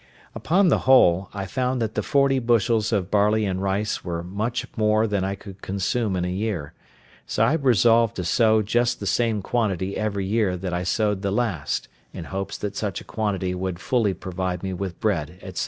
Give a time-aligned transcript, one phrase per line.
[0.33, 4.65] Upon the whole, I found that the forty bushels of barley and rice were much
[4.75, 6.73] more than I could consume in a year;
[7.27, 11.29] so I resolved to sow just the same quantity every year that I sowed the
[11.29, 15.59] last, in hopes that such a quantity would fully provide me with bread, &c.